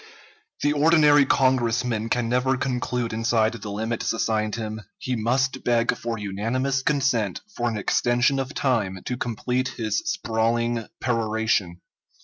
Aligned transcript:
The 0.63 0.73
ordinary 0.73 1.27
Congressman 1.27 2.09
can 2.09 2.27
never 2.27 2.57
conclude 2.57 3.13
inside 3.13 3.53
the 3.53 3.69
limits 3.69 4.11
assigned 4.13 4.55
him; 4.55 4.81
he 4.97 5.15
must 5.15 5.63
beg 5.63 5.95
for 5.95 6.17
unanimous 6.17 6.81
consent 6.81 7.41
for 7.55 7.69
an 7.69 7.77
extension 7.77 8.39
of 8.39 8.55
time 8.55 9.03
to 9.05 9.15
complete 9.15 9.67
his 9.77 9.99
sprawling 9.99 10.87
peroration. 11.01 11.81